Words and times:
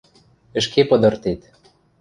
—Ӹшке 0.59 0.81
пыдыртет... 0.89 1.41